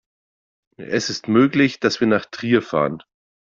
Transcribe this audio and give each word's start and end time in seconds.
Es 0.77 1.11
ist 1.11 1.27
möglich, 1.27 1.79
dass 1.79 1.99
wir 1.99 2.07
nach 2.07 2.25
Trier 2.25 2.63
fahren 2.63 3.03